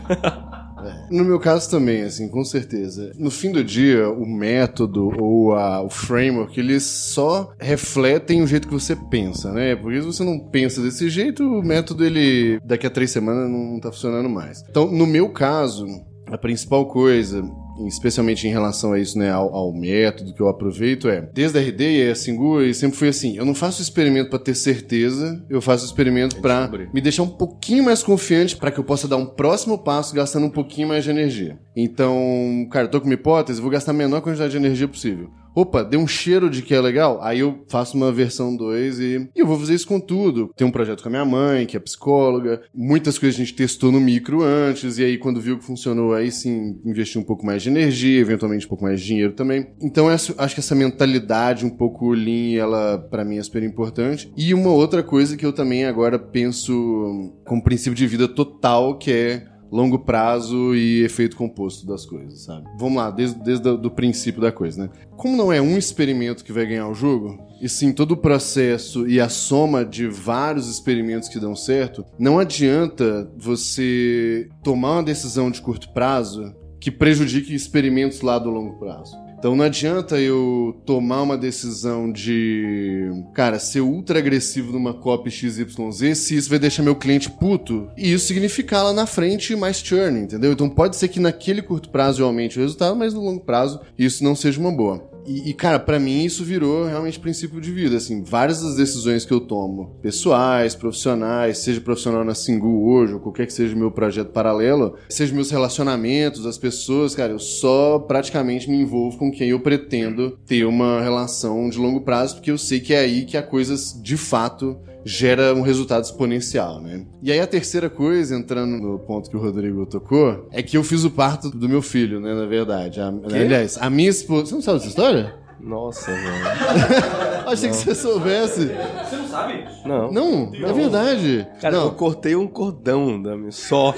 [1.10, 3.12] No meu caso também, assim, com certeza.
[3.18, 8.68] No fim do dia, o método ou a, o framework, eles só refletem o jeito
[8.68, 9.76] que você pensa, né?
[9.76, 13.80] Porque se você não pensa desse jeito, o método, ele, daqui a três semanas, não
[13.80, 14.64] tá funcionando mais.
[14.70, 15.86] Então, no meu caso,
[16.28, 17.44] a principal coisa
[17.86, 21.62] especialmente em relação a isso, né, ao, ao, método que eu aproveito, é desde a
[21.62, 25.44] RD e a Singu, e sempre foi assim: eu não faço experimento para ter certeza,
[25.50, 29.18] eu faço experimento para me deixar um pouquinho mais confiante para que eu possa dar
[29.18, 31.60] um próximo passo gastando um pouquinho mais de energia.
[31.76, 35.30] Então, cara, eu tô com uma hipótese, vou gastar a menor quantidade de energia possível
[35.58, 39.30] opa, deu um cheiro de que é legal, aí eu faço uma versão 2 e,
[39.36, 40.52] e eu vou fazer isso com tudo.
[40.56, 43.92] Tem um projeto com a minha mãe, que é psicóloga, muitas coisas a gente testou
[43.92, 47.64] no micro antes, e aí quando viu que funcionou, aí sim investir um pouco mais
[47.64, 49.66] de energia, eventualmente um pouco mais de dinheiro também.
[49.82, 54.32] Então essa, acho que essa mentalidade um pouco lean, ela para mim é super importante.
[54.38, 59.12] E uma outra coisa que eu também agora penso como princípio de vida total, que
[59.12, 62.68] é longo prazo e efeito composto das coisas, sabe?
[62.80, 64.90] Vamos lá, desde, desde o princípio da coisa, né?
[65.16, 69.08] Como não é um experimento que vai ganhar o jogo, e sim todo o processo
[69.08, 75.50] e a soma de vários experimentos que dão certo, não adianta você tomar uma decisão
[75.50, 79.27] de curto prazo que prejudique experimentos lá do longo prazo.
[79.38, 86.18] Então não adianta eu tomar uma decisão de, cara, ser ultra agressivo numa copy XYZ
[86.18, 90.20] se isso vai deixar meu cliente puto e isso significar lá na frente mais churn,
[90.20, 90.52] entendeu?
[90.52, 93.80] Então pode ser que naquele curto prazo eu aumente o resultado, mas no longo prazo
[93.98, 95.17] isso não seja uma boa.
[95.28, 97.98] E, e, cara, para mim isso virou realmente princípio de vida.
[97.98, 103.20] Assim, várias das decisões que eu tomo, pessoais, profissionais, seja profissional na Singu hoje, ou
[103.20, 108.00] qualquer que seja o meu projeto paralelo, seja meus relacionamentos, as pessoas, cara, eu só
[108.00, 112.58] praticamente me envolvo com quem eu pretendo ter uma relação de longo prazo, porque eu
[112.58, 117.06] sei que é aí que a coisa de fato gera um resultado exponencial, né?
[117.24, 120.84] E aí a terceira coisa, entrando no ponto que o Rodrigo tocou, é que eu
[120.84, 123.00] fiz o parto do meu filho, né, na verdade.
[123.00, 124.48] A, aliás, a minha esposa...
[124.48, 125.36] Você não sabe dessa história?
[125.60, 127.48] Nossa, velho.
[127.48, 128.68] Achei que você soubesse.
[128.68, 129.66] Você não sabe?
[129.86, 130.12] Não.
[130.12, 131.48] Não, é verdade.
[131.62, 131.86] Cara, não.
[131.86, 133.96] eu cortei um cordão da minha só.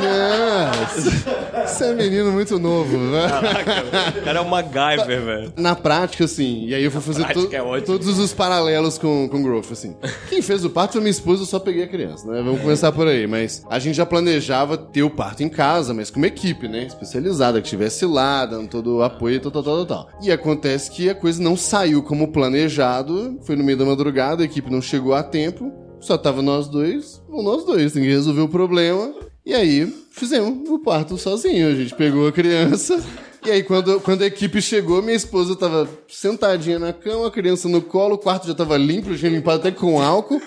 [0.00, 1.47] Nossa.
[1.66, 3.28] Você é menino muito novo, né?
[3.28, 5.52] Caraca, o cara é um MacGyver, velho.
[5.56, 9.42] Na prática, assim, e aí eu fui fazer to é todos os paralelos com, com
[9.42, 9.96] Growth, assim.
[10.28, 12.42] Quem fez o parto foi minha esposa, eu só peguei a criança, né?
[12.42, 13.26] Vamos começar por aí.
[13.26, 16.84] Mas a gente já planejava ter o parto em casa, mas com uma equipe, né?
[16.84, 20.08] Especializada, que estivesse lá, dando todo o apoio, tal, tal, tal, tal.
[20.22, 24.46] E acontece que a coisa não saiu como planejado, foi no meio da madrugada, a
[24.46, 28.42] equipe não chegou a tempo, só tava nós dois, ou nós dois, tem que resolver
[28.42, 29.12] o problema.
[29.48, 31.68] E aí, fizemos o parto sozinho.
[31.68, 33.02] A gente pegou a criança.
[33.46, 37.66] E aí, quando, quando a equipe chegou, minha esposa tava sentadinha na cama, a criança
[37.66, 40.38] no colo, o quarto já tava limpo, já limpado até com álcool.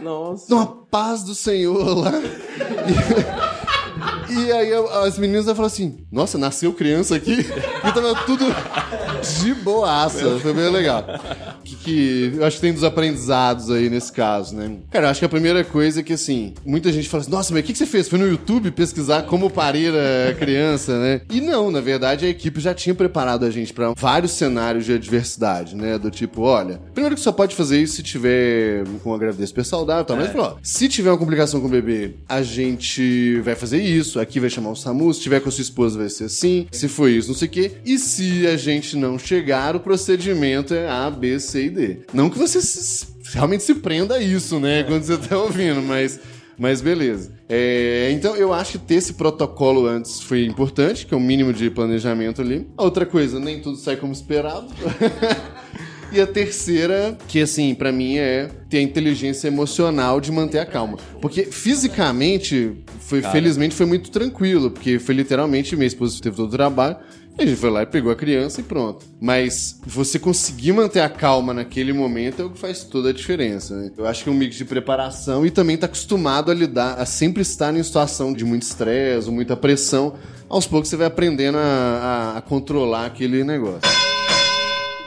[0.00, 0.54] Nossa.
[0.54, 2.12] Uma paz do Senhor lá.
[4.30, 4.72] E, e aí
[5.04, 7.40] as meninas falaram assim: Nossa, nasceu criança aqui?
[7.40, 8.46] E tava tudo
[9.40, 10.38] de boaça.
[10.40, 11.04] Foi bem legal.
[11.64, 14.76] Que, que eu acho que tem dos aprendizados aí nesse caso, né?
[14.90, 17.52] Cara, eu acho que a primeira coisa é que, assim, muita gente fala assim: Nossa,
[17.52, 18.08] mas o que, que você fez?
[18.08, 21.20] Foi no YouTube pesquisar como parir a criança, né?
[21.30, 24.92] E não, na verdade, a equipe já tinha preparado a gente para vários cenários de
[24.92, 25.98] adversidade, né?
[25.98, 29.64] Do tipo, olha, primeiro que só pode fazer isso se tiver com uma gravidez super
[29.64, 30.16] saudável e tal.
[30.16, 34.40] Mas falou: se tiver uma complicação com o bebê, a gente vai fazer isso, aqui
[34.40, 37.08] vai chamar o SAMU, se tiver com a sua esposa vai ser assim, se for
[37.08, 37.72] isso, não sei o quê.
[37.84, 42.00] E se a gente não chegar, o procedimento é A, B, C e D.
[42.12, 46.20] Não que você se, realmente se prenda a isso, né, quando você tá ouvindo, mas...
[46.60, 47.30] Mas beleza.
[47.48, 51.52] É, então eu acho que ter esse protocolo antes foi importante, que é o mínimo
[51.52, 52.66] de planejamento ali.
[52.76, 54.66] A outra coisa, nem tudo sai como esperado.
[56.10, 60.64] E a terceira, que assim, para mim é ter a inteligência emocional de manter a
[60.64, 60.96] calma.
[61.20, 66.50] Porque fisicamente, foi, felizmente foi muito tranquilo, porque foi literalmente minha esposa teve todo o
[66.50, 66.96] trabalho.
[67.40, 69.06] A gente foi lá e pegou a criança e pronto.
[69.20, 73.76] Mas você conseguir manter a calma naquele momento é o que faz toda a diferença.
[73.76, 73.92] Né?
[73.96, 77.06] Eu acho que é um mix de preparação e também tá acostumado a lidar, a
[77.06, 80.14] sempre estar em situação de muito estresse, muita pressão.
[80.48, 83.88] Aos poucos você vai aprendendo a, a, a controlar aquele negócio.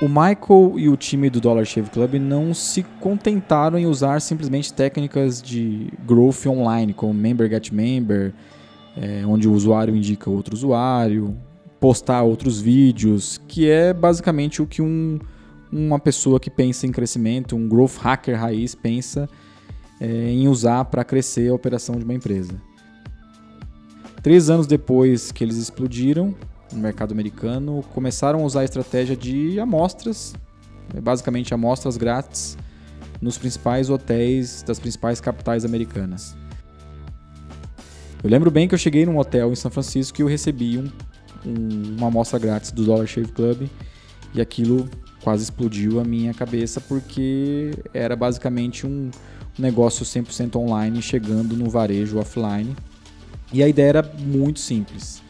[0.01, 4.73] O Michael e o time do Dollar Shave Club não se contentaram em usar simplesmente
[4.73, 8.33] técnicas de growth online, como Member Get Member,
[8.95, 11.37] é, onde o usuário indica outro usuário,
[11.81, 15.17] postar outros vídeos, que é basicamente o que um,
[15.71, 19.27] uma pessoa que pensa em crescimento, um growth hacker raiz, pensa
[19.99, 22.53] é, em usar para crescer a operação de uma empresa.
[24.21, 26.35] Três anos depois que eles explodiram,
[26.71, 30.35] no mercado americano começaram a usar a estratégia de amostras,
[30.95, 32.55] é basicamente amostras grátis,
[33.19, 36.35] nos principais hotéis das principais capitais americanas.
[38.23, 40.87] Eu lembro bem que eu cheguei num hotel em São Francisco e eu recebi um,
[41.45, 43.67] um, uma amostra grátis do Dollar Shave Club
[44.33, 44.89] e aquilo
[45.23, 49.11] quase explodiu a minha cabeça porque era basicamente um
[49.57, 52.75] negócio 100% online chegando no varejo offline.
[53.53, 55.21] E a ideia era muito simples.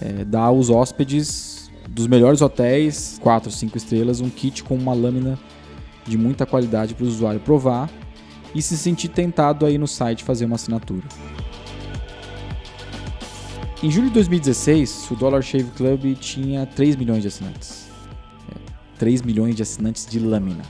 [0.00, 5.38] É, dar aos hóspedes dos melhores hotéis, 4, 5 estrelas, um kit com uma lâmina
[6.06, 7.88] de muita qualidade para o usuário provar
[8.54, 11.04] e se sentir tentado aí no site fazer uma assinatura.
[13.82, 17.90] Em julho de 2016, o Dollar Shave Club tinha 3 milhões de assinantes.
[18.48, 18.58] É,
[18.98, 20.64] 3 milhões de assinantes de lâmina.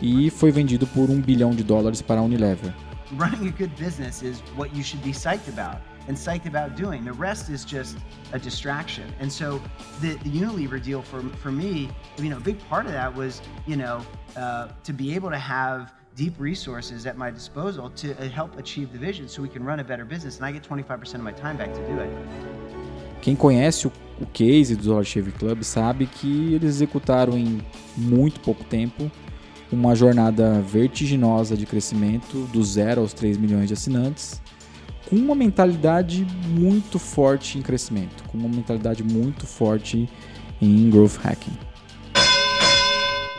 [0.00, 2.72] E foi vendido por 1 bilhão de dólares para a Unilever.
[3.18, 7.04] Running a good business is what you should be psyched about and psyched about doing.
[7.04, 7.98] The rest is just
[8.32, 9.04] a distraction.
[9.20, 9.60] And so
[10.00, 13.42] the, the Unilever deal for, for me, you know, a big part of that was,
[13.66, 14.00] you know,
[14.36, 18.90] uh, to be able to have deep resources at my disposal to uh, help achieve
[18.92, 20.38] the vision so we can run a better business.
[20.38, 22.10] And I get 25% of my time back to do it.
[23.22, 27.60] Quem conhece o, o case do Dollar Shave Club sabe que eles executaram em
[27.96, 29.10] muito pouco tempo
[29.70, 34.40] uma jornada vertiginosa de crescimento do zero aos 3 milhões de assinantes,
[35.08, 40.08] com uma mentalidade muito forte em crescimento, com uma mentalidade muito forte
[40.60, 41.67] em growth hacking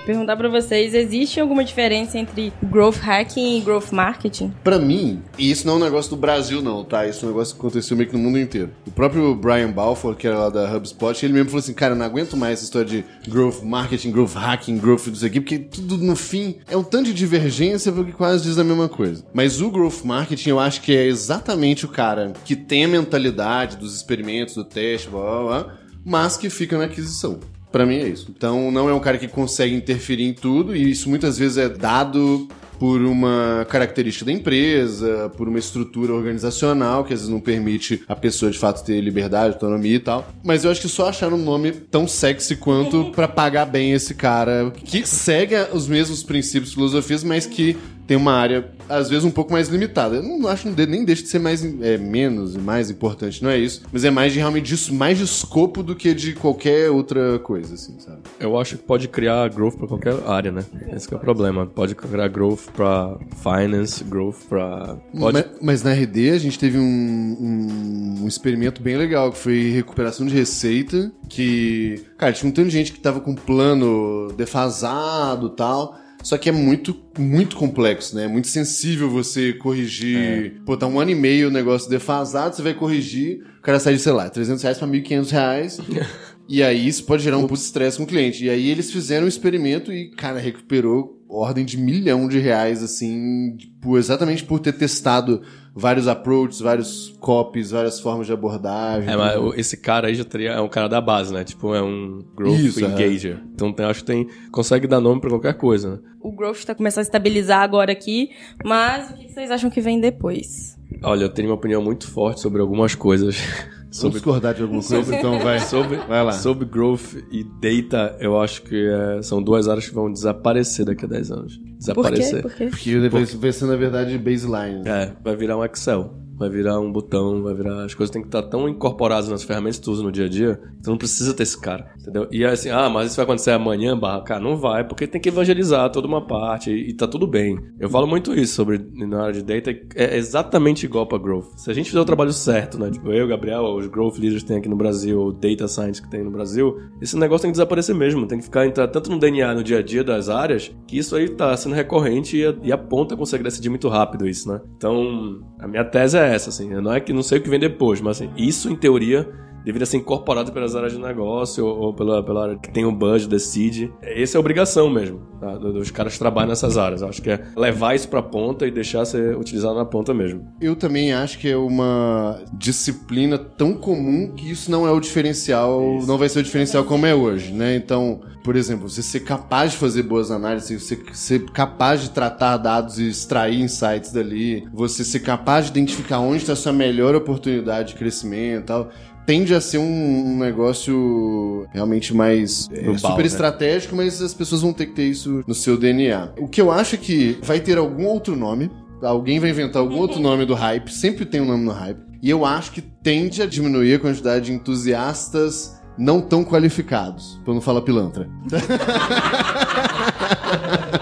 [0.09, 4.51] perguntar para vocês, existe alguma diferença entre growth hacking e growth marketing?
[4.63, 7.05] Para mim, e isso não é um negócio do Brasil não, tá?
[7.05, 8.71] Isso é um negócio que aconteceu meio que no mundo inteiro.
[8.87, 12.03] O próprio Brian Balfour, que era lá da HubSpot, ele mesmo falou assim, cara, não
[12.03, 16.15] aguento mais essa história de growth marketing, growth hacking, growth disso aqui, porque tudo no
[16.15, 19.23] fim é um tanto de divergência porque quase diz a mesma coisa.
[19.31, 23.77] Mas o growth marketing eu acho que é exatamente o cara que tem a mentalidade
[23.77, 27.39] dos experimentos, do teste, blá blá blá, mas que fica na aquisição.
[27.71, 28.27] Para mim é isso.
[28.35, 31.69] Então não é um cara que consegue interferir em tudo e isso muitas vezes é
[31.69, 32.47] dado
[32.79, 38.15] por uma característica da empresa, por uma estrutura organizacional que às vezes não permite a
[38.15, 40.27] pessoa de fato ter liberdade, autonomia e tal.
[40.41, 44.13] Mas eu acho que só acharam um nome tão sexy quanto para pagar bem esse
[44.13, 47.75] cara que segue os mesmos princípios, filosofias, mas que
[48.09, 50.15] tem uma área, às vezes, um pouco mais limitada.
[50.15, 53.51] Eu não acho que nem deixa de ser mais é, menos e mais importante, não
[53.51, 53.83] é isso.
[53.93, 57.75] Mas é mais de realmente de, mais de escopo do que de qualquer outra coisa,
[57.75, 58.17] assim, sabe?
[58.39, 60.65] Eu acho que pode criar growth para qualquer área, né?
[60.91, 61.67] Esse é o problema.
[61.67, 64.97] Pode criar growth para finance, growth para.
[65.15, 65.33] Pode...
[65.33, 69.69] Mas, mas, na RD a gente teve um, um, um experimento bem legal que foi
[69.69, 71.11] recuperação de receita.
[71.27, 76.08] Que, cara, tinha um tanto de gente que tava com plano defasado e tal.
[76.21, 78.25] Só que é muito, muito complexo, né?
[78.25, 80.17] É muito sensível você corrigir.
[80.17, 80.51] É.
[80.65, 83.93] Pô, tá um ano e meio o negócio defasado, você vai corrigir, o cara sai
[83.93, 85.79] de, sei lá, 300 reais pra 1.500 reais.
[86.49, 88.43] e aí isso pode gerar um puto estresse com o cliente.
[88.43, 93.55] E aí eles fizeram um experimento e, cara, recuperou ordem de milhão de reais, assim,
[93.55, 95.43] tipo, exatamente por ter testado
[95.75, 99.07] vários approaches, vários copies, várias formas de abordagem.
[99.07, 101.43] É, mas esse cara aí já teria, é um cara da base, né?
[101.43, 103.37] Tipo, é um growth Isso, engager.
[103.37, 103.39] É.
[103.53, 105.99] Então tem, acho que tem, consegue dar nome para qualquer coisa, né?
[106.19, 108.31] O growth está começando a estabilizar agora aqui,
[108.65, 110.77] mas o que vocês acham que vem depois?
[111.03, 113.37] Olha, eu tenho uma opinião muito forte sobre algumas coisas.
[113.91, 115.59] sobre discordar de alguma coisa, então vai.
[115.69, 116.31] Sobre, vai lá.
[116.31, 121.05] Sobre growth e data, eu acho que é, são duas áreas que vão desaparecer daqui
[121.05, 121.59] a 10 anos.
[121.77, 122.41] Desaparecer.
[122.41, 122.65] Por quê?
[122.67, 122.91] Por quê?
[122.97, 124.87] Porque vai, vai ser, na verdade, baseline.
[124.87, 127.83] É, vai virar um Excel vai virar um botão, vai virar.
[127.83, 130.29] As coisas têm que estar tão incorporadas nas ferramentas que tu usa no dia a
[130.29, 132.27] dia, que tu não precisa ter esse cara, entendeu?
[132.31, 135.19] E é assim, ah, mas isso vai acontecer amanhã, barra, cara, não vai, porque tem
[135.19, 137.59] que evangelizar toda uma parte e, e tá tudo bem.
[137.79, 141.57] Eu falo muito isso sobre na área de data, é exatamente igual para growth.
[141.57, 142.89] Se a gente fizer o trabalho certo, né?
[142.89, 146.09] Tipo, eu, Gabriel, os growth leaders que tem aqui no Brasil, o data science que
[146.09, 149.19] tem no Brasil, esse negócio tem que desaparecer mesmo, tem que ficar entrar tanto no
[149.19, 152.71] DNA no dia a dia das áreas, que isso aí tá sendo recorrente e e
[152.71, 154.61] a ponta consegue decidir muito rápido isso, né?
[154.77, 157.59] Então, a minha tese é essa, assim, não é que não sei o que vem
[157.59, 159.27] depois, mas assim, isso em teoria
[159.63, 162.91] deveria ser incorporado pelas áreas de negócio ou, ou pela, pela área que tem o
[162.91, 163.93] budget, decide.
[164.01, 165.57] Essa é a obrigação mesmo, tá?
[165.57, 167.03] dos caras que trabalham nessas áreas.
[167.03, 170.47] acho que é levar isso pra ponta e deixar ser utilizado na ponta mesmo.
[170.61, 175.97] Eu também acho que é uma disciplina tão comum que isso não é o diferencial,
[175.97, 176.07] isso.
[176.07, 177.75] não vai ser o diferencial como é hoje, né?
[177.75, 182.57] Então, por exemplo, você ser capaz de fazer boas análises, você ser capaz de tratar
[182.57, 187.15] dados e extrair insights dali, você ser capaz de identificar onde está a sua melhor
[187.15, 188.89] oportunidade de crescimento e tal
[189.29, 193.27] tende a ser um, um negócio realmente mais é, Global, super né?
[193.27, 196.29] estratégico, mas as pessoas vão ter que ter isso no seu DNA.
[196.39, 198.71] O que eu acho é que vai ter algum outro nome,
[199.03, 202.27] alguém vai inventar algum outro nome do hype, sempre tem um nome no hype, e
[202.27, 207.61] eu acho que tende a diminuir a quantidade de entusiastas não tão qualificados, pra não
[207.61, 208.27] falar pilantra.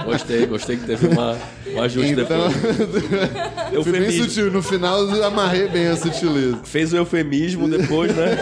[0.05, 1.37] Gostei, gostei que teve uma,
[1.77, 3.83] um ajuste Então, depois.
[3.83, 4.51] fui bem sutil.
[4.51, 6.59] No final, eu amarrei bem a sutileza.
[6.63, 8.37] Fez o eufemismo depois, né?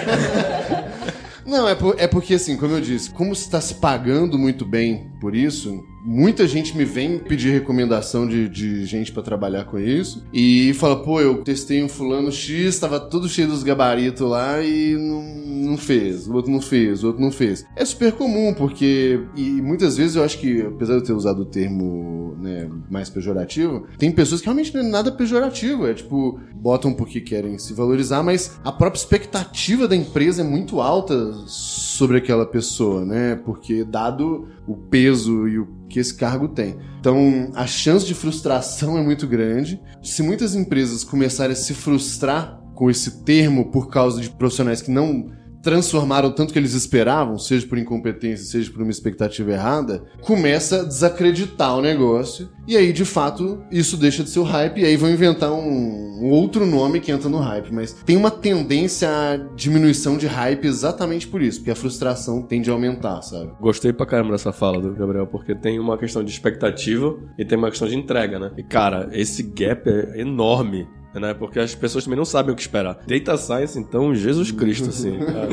[1.45, 4.65] Não, é, por- é porque, assim, como eu disse, como se está se pagando muito
[4.65, 9.79] bem por isso, muita gente me vem pedir recomendação de, de gente pra trabalhar com
[9.79, 14.61] isso e fala, pô, eu testei um fulano X, tava todo cheio dos gabaritos lá
[14.61, 15.23] e não,
[15.71, 17.65] não fez, o outro não fez, o outro não fez.
[17.75, 21.41] É super comum, porque, e muitas vezes eu acho que, apesar de eu ter usado
[21.41, 26.39] o termo né, mais pejorativo, tem pessoas que realmente não é nada pejorativo, é tipo,
[26.53, 32.17] botam porque querem se valorizar, mas a própria expectativa da empresa é muito alta sobre
[32.17, 33.35] aquela pessoa, né?
[33.35, 36.77] Porque dado o peso e o que esse cargo tem.
[36.99, 39.81] Então, a chance de frustração é muito grande.
[40.01, 44.91] Se muitas empresas começarem a se frustrar com esse termo por causa de profissionais que
[44.91, 45.31] não
[45.65, 50.83] transformaram tanto que eles esperavam, seja por incompetência, seja por uma expectativa errada, começa a
[50.83, 52.47] desacreditar o negócio.
[52.67, 54.81] E aí, de fato, isso deixa de ser o hype.
[54.81, 57.73] E aí vão inventar um, um outro nome que entra no hype.
[57.73, 62.69] Mas tem uma tendência à diminuição de hype exatamente por isso, porque a frustração tende
[62.69, 63.51] a aumentar, sabe?
[63.59, 67.57] Gostei pra caramba dessa fala do Gabriel, porque tem uma questão de expectativa e tem
[67.57, 68.51] uma questão de entrega, né?
[68.55, 70.87] E, cara, esse gap é enorme.
[71.15, 71.33] Né?
[71.33, 72.99] Porque as pessoas também não sabem o que esperar.
[73.07, 75.17] Data Science, então, Jesus Cristo, assim.
[75.25, 75.49] cara.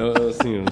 [0.00, 0.64] Eu, assim,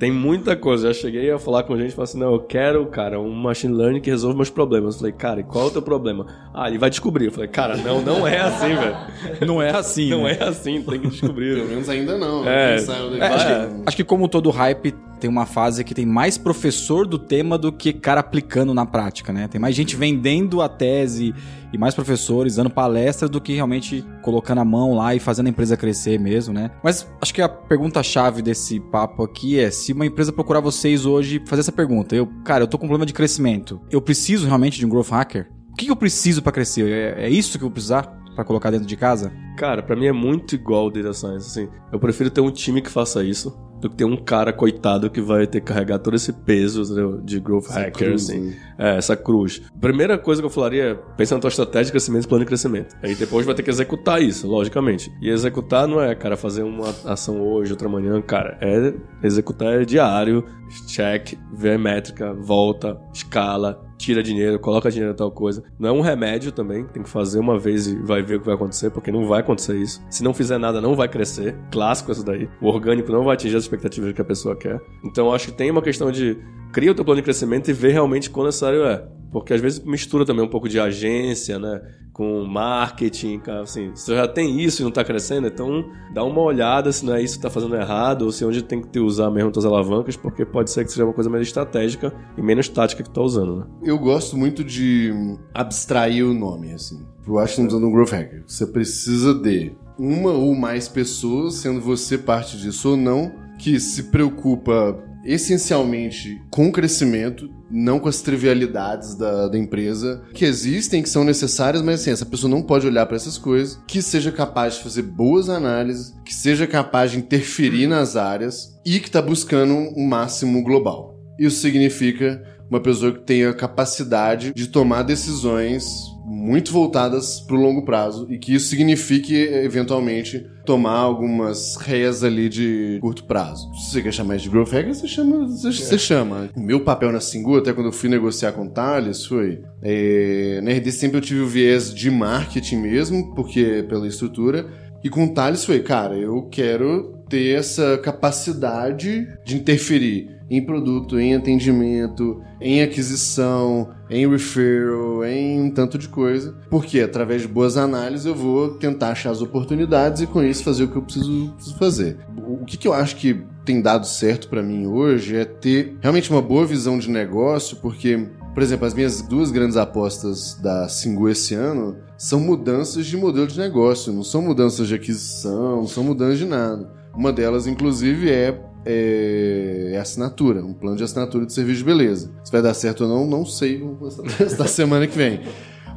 [0.00, 0.92] tem muita coisa.
[0.92, 3.74] Já cheguei a falar com gente e falei assim: não, eu quero, cara, um machine
[3.74, 4.94] learning que resolva meus problemas.
[4.94, 6.26] Eu falei, cara, e qual é o teu problema?
[6.54, 7.26] Ah, ele vai descobrir.
[7.26, 8.96] Eu falei, cara, não, não é assim, velho.
[9.46, 10.38] Não é assim, Não né?
[10.40, 11.56] é assim, tem que descobrir.
[11.56, 12.48] Pelo menos ainda não.
[12.48, 12.76] É.
[12.76, 17.06] É, acho, que, acho que como todo hype, tem uma fase que tem mais professor
[17.06, 19.46] do tema do que cara aplicando na prática, né?
[19.46, 21.34] Tem mais gente vendendo a tese
[21.72, 25.50] e mais professores dando palestras do que realmente colocando a mão lá e fazendo a
[25.50, 26.70] empresa crescer mesmo, né?
[26.82, 31.42] Mas acho que a pergunta-chave desse papo aqui é se uma empresa procurar vocês hoje
[31.46, 32.16] fazer essa pergunta.
[32.16, 33.80] Eu, cara, eu tô com um problema de crescimento.
[33.90, 35.48] Eu preciso realmente de um growth hacker?
[35.70, 36.90] O que eu preciso pra crescer?
[36.90, 38.02] É, é isso que eu vou precisar
[38.34, 39.32] pra colocar dentro de casa?
[39.56, 41.68] Cara, pra mim é muito igual o Data Science, assim.
[41.92, 45.20] Eu prefiro ter um time que faça isso do que ter um cara coitado que
[45.20, 47.20] vai ter que carregar todo esse peso entendeu?
[47.22, 48.40] de growth hacker, cruz, assim.
[48.40, 48.56] né?
[48.78, 49.62] É, essa cruz.
[49.80, 52.48] Primeira coisa que eu falaria é pensa na tua estratégia de crescimento e plano de
[52.48, 52.96] crescimento.
[53.02, 55.10] Aí depois vai ter que executar isso, logicamente.
[55.20, 58.58] E executar não é, cara, fazer uma ação hoje, outra manhã, cara.
[58.60, 60.44] É executar é diário,
[60.86, 65.62] check, vê a métrica, volta, escala, tira dinheiro, coloca dinheiro em tal coisa.
[65.78, 68.46] Não é um remédio também, tem que fazer uma vez e vai ver o que
[68.46, 70.02] vai acontecer, porque não vai acontecer isso.
[70.10, 71.54] Se não fizer nada, não vai crescer.
[71.70, 72.48] Clássico isso daí.
[72.60, 74.80] O orgânico não vai atingir as expectativas que a pessoa quer.
[75.04, 76.38] Então acho que tem uma questão de
[76.72, 79.04] cria o teu plano de crescimento e vê realmente quão necessário é.
[79.30, 81.80] Porque às vezes mistura também um pouco de agência, né?
[82.12, 86.92] Com marketing, assim, se já tem isso e não tá crescendo, então dá uma olhada
[86.92, 89.50] se não é isso que tá fazendo errado, ou se onde tem que usar mesmo
[89.50, 93.08] tuas alavancas, porque pode ser que seja uma coisa mais estratégica e menos tática que
[93.08, 93.66] tu tá usando, né?
[93.82, 95.12] Eu gosto muito de
[95.54, 97.06] abstrair o nome, assim.
[97.26, 98.42] Eu acho que estamos usando um Growth Hacker.
[98.46, 104.04] Você precisa de uma ou mais pessoas, sendo você parte disso ou não, que se
[104.04, 111.08] preocupa essencialmente com o crescimento, não com as trivialidades da, da empresa, que existem, que
[111.08, 114.74] são necessárias, mas assim, essa pessoa não pode olhar para essas coisas, que seja capaz
[114.74, 119.74] de fazer boas análises, que seja capaz de interferir nas áreas e que está buscando
[119.74, 121.18] um máximo global.
[121.38, 125.84] Isso significa uma pessoa que tenha capacidade de tomar decisões
[126.30, 132.48] muito voltadas para o longo prazo e que isso signifique, eventualmente, tomar algumas réis ali
[132.48, 133.68] de curto prazo.
[133.74, 135.48] Se você quer chamar de growth hacker, você chama.
[135.48, 136.48] Você, você chama.
[136.54, 139.60] O meu papel na Singu, até quando eu fui negociar com o Thales, foi...
[139.82, 144.66] É, na RD sempre eu tive o viés de marketing mesmo, porque pela estrutura,
[145.02, 151.18] e com o Thales foi, cara, eu quero ter essa capacidade de interferir em produto,
[151.18, 156.54] em atendimento, em aquisição, em referral, em um tanto de coisa.
[156.68, 160.84] Porque através de boas análises eu vou tentar achar as oportunidades e com isso fazer
[160.84, 162.18] o que eu preciso, preciso fazer.
[162.36, 166.30] O que, que eu acho que tem dado certo para mim hoje é ter realmente
[166.30, 171.28] uma boa visão de negócio, porque por exemplo, as minhas duas grandes apostas da Singu
[171.28, 176.02] esse ano são mudanças de modelo de negócio, não são mudanças de aquisição, não são
[176.02, 176.90] mudanças de nada.
[177.14, 182.30] Uma delas, inclusive, é, é, é assinatura, um plano de assinatura de serviço de beleza.
[182.44, 185.40] Se vai dar certo ou não, não sei, vamos testar semana que vem.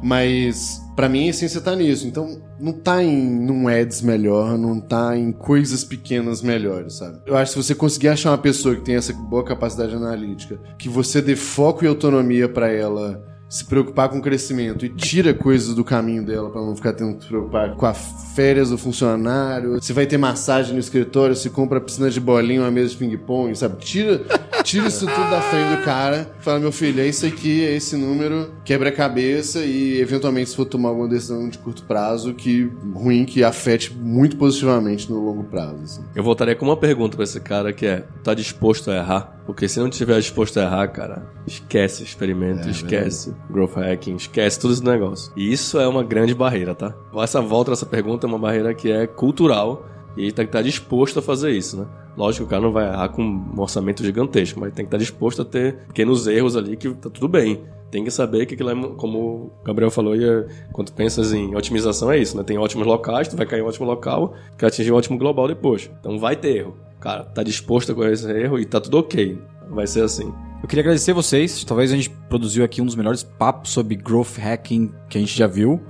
[0.02, 2.06] Mas pra mim a essência tá nisso.
[2.06, 7.20] Então não tá em num ads melhor, não tá em coisas pequenas melhores, sabe?
[7.26, 10.58] Eu acho que se você conseguir achar uma pessoa que tem essa boa capacidade analítica,
[10.78, 15.32] que você dê foco e autonomia pra ela se preocupar com o crescimento e tira
[15.32, 18.78] coisas do caminho dela pra não ficar tendo que se preocupar com as férias do
[18.78, 22.96] funcionário, se vai ter massagem no escritório, se compra piscina de bolinha, uma mesa de
[22.96, 23.76] ping-pong, sabe?
[23.76, 24.22] Tira
[24.64, 27.96] tira isso tudo da frente do cara, fala, meu filho, é isso aqui, é esse
[27.96, 32.72] número, quebra a cabeça e eventualmente se for tomar alguma decisão de curto prazo, que
[32.94, 35.82] ruim, que afete muito positivamente no longo prazo.
[35.82, 36.04] Assim.
[36.16, 39.34] Eu voltaria com uma pergunta pra esse cara que é: tá disposto a errar?
[39.44, 44.58] Porque se não estiver disposto a errar, cara, esquece experimento, É, esquece growth hacking, esquece
[44.58, 45.30] todo esse negócio.
[45.36, 46.94] E isso é uma grande barreira, tá?
[47.22, 49.86] Essa volta dessa pergunta é uma barreira que é cultural
[50.16, 51.86] e ele tem que estar disposto a fazer isso, né?
[52.16, 54.98] Lógico que o cara não vai errar com um orçamento gigantesco, mas tem que estar
[54.98, 57.62] disposto a ter pequenos erros ali que tá tudo bem.
[57.90, 62.10] Tem que saber que aquilo é, como o Gabriel falou, é- quando pensas em otimização
[62.10, 62.42] é isso, né?
[62.42, 65.46] Tem ótimos locais, tu vai cair em um ótimo local, quer atingir um ótimo global
[65.48, 65.90] depois.
[66.00, 66.76] Então vai ter erro.
[67.00, 69.38] Cara, tá disposto a correr esse erro e tá tudo ok.
[69.70, 70.32] Vai ser assim.
[70.62, 71.62] Eu queria agradecer vocês.
[71.64, 75.36] Talvez a gente produziu aqui um dos melhores papos sobre growth hacking que a gente
[75.36, 75.80] já viu.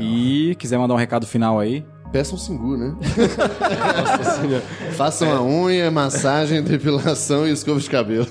[0.00, 1.84] E quiser mandar um recado final aí.
[2.14, 2.94] Peçam Singu, né?
[4.92, 8.28] Façam a unha, massagem, depilação e escova de cabelo.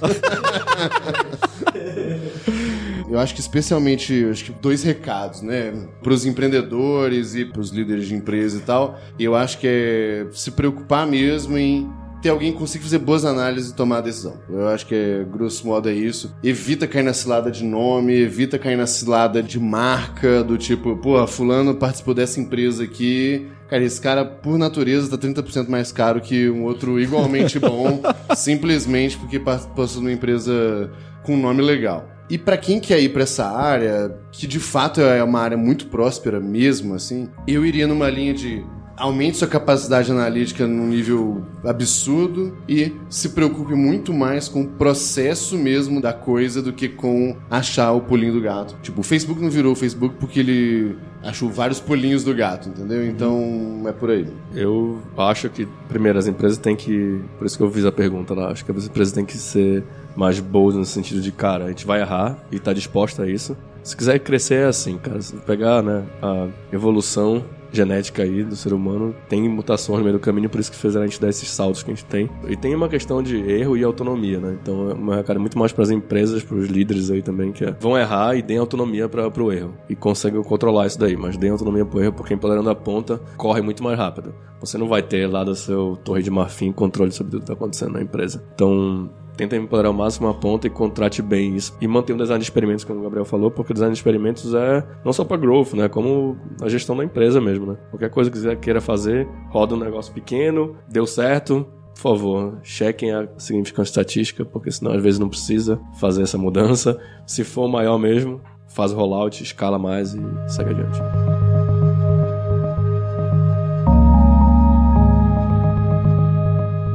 [3.12, 5.74] Eu acho que especialmente, acho que dois recados, né?
[6.02, 8.98] Para os empreendedores e para os líderes de empresa e tal.
[9.20, 11.92] Eu acho que é se preocupar mesmo em
[12.24, 14.36] ter alguém que consiga fazer boas análises e tomar a decisão.
[14.50, 16.34] Eu acho que, é, grosso modo, é isso.
[16.42, 21.28] Evita cair na cilada de nome, evita cair na cilada de marca, do tipo, pô,
[21.28, 23.46] fulano participou dessa empresa aqui.
[23.68, 28.02] Cara, esse cara, por natureza, tá 30% mais caro que um outro igualmente bom,
[28.38, 30.90] simplesmente porque participou de uma empresa
[31.24, 32.10] com um nome legal.
[32.30, 35.88] E pra quem quer ir pra essa área, que de fato é uma área muito
[35.88, 38.64] próspera mesmo, assim, eu iria numa linha de
[39.04, 45.58] aumente sua capacidade analítica num nível absurdo e se preocupe muito mais com o processo
[45.58, 48.78] mesmo da coisa do que com achar o pulinho do gato.
[48.82, 53.06] Tipo, o Facebook não virou o Facebook porque ele achou vários pulinhos do gato, entendeu?
[53.06, 54.26] Então é por aí.
[54.56, 57.22] Eu acho que, primeiro, as empresas têm que.
[57.38, 58.52] Por isso que eu fiz a pergunta lá.
[58.52, 59.84] Acho que as empresas têm que ser
[60.16, 63.58] mais boas no sentido de, cara, a gente vai errar e tá disposta a isso.
[63.84, 65.22] Se quiser crescer é assim, cara.
[65.22, 67.44] Se pegar né, a evolução
[67.74, 71.04] genética aí do ser humano, tem mutações no meio do caminho, por isso que fizeram
[71.04, 72.30] a gente dar esses saltos que a gente tem.
[72.48, 74.58] E tem uma questão de erro e autonomia, né?
[74.62, 77.66] Então é uma recado muito mais para as empresas, para os líderes aí também, que
[77.66, 79.74] é, vão errar e deem autonomia para o erro.
[79.90, 83.62] E conseguem controlar isso daí, mas deem autonomia pro erro, porque empoderando a ponta corre
[83.62, 84.34] muito mais rápido.
[84.60, 87.54] Você não vai ter lá do seu torre de marfim controle sobre tudo que está
[87.54, 88.42] acontecendo na empresa.
[88.56, 91.76] Então, tenta empoderar ao máximo a ponta e contrate bem isso.
[91.82, 94.54] E manter um design de experimentos, como o Gabriel falou, porque o design de experimentos
[94.54, 95.90] é não só para growth, né?
[95.90, 97.78] Como a gestão da empresa mesmo, né?
[97.90, 103.12] Qualquer coisa que você queira fazer, roda um negócio pequeno, deu certo, por favor, chequem
[103.12, 107.00] a significância estatística, porque senão às vezes não precisa fazer essa mudança.
[107.26, 111.00] Se for maior mesmo, faz o rollout, escala mais e segue adiante.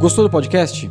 [0.01, 0.89] Gostou do podcast?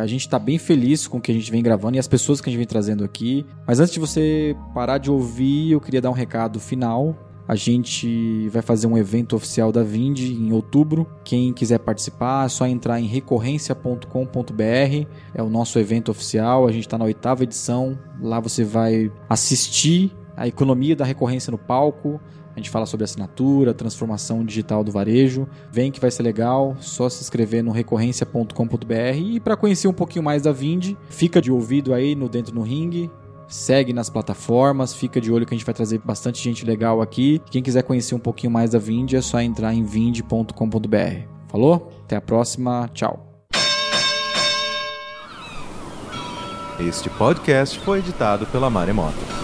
[0.00, 2.40] A gente tá bem feliz com o que a gente vem gravando e as pessoas
[2.40, 3.44] que a gente vem trazendo aqui.
[3.66, 7.16] Mas antes de você parar de ouvir, eu queria dar um recado final.
[7.46, 11.06] A gente vai fazer um evento oficial da Vind em outubro.
[11.24, 15.06] Quem quiser participar, é só entrar em recorrência.com.br.
[15.34, 16.68] É o nosso evento oficial.
[16.68, 17.98] A gente está na oitava edição.
[18.22, 22.20] Lá você vai assistir a economia da recorrência no palco.
[22.54, 25.46] A gente fala sobre assinatura, transformação digital do varejo.
[25.70, 30.24] Vem que vai ser legal, só se inscrever no recorrência.com.br e para conhecer um pouquinho
[30.24, 33.10] mais da Vind, fica de ouvido aí no Dentro no Ring,
[33.48, 37.40] segue nas plataformas, fica de olho que a gente vai trazer bastante gente legal aqui.
[37.50, 41.26] Quem quiser conhecer um pouquinho mais da Vind é só entrar em vind.com.br.
[41.48, 41.90] Falou?
[42.04, 43.26] Até a próxima, tchau.
[46.78, 49.39] Este podcast foi editado pela Maremoto.